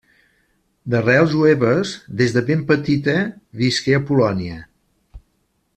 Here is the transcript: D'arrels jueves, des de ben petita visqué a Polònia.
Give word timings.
D'arrels 0.93 1.33
jueves, 1.35 1.91
des 2.23 2.33
de 2.37 2.43
ben 2.49 2.65
petita 2.73 3.17
visqué 3.65 3.95
a 3.99 4.05
Polònia. 4.09 4.59